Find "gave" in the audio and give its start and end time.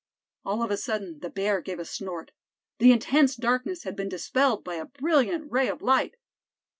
1.61-1.77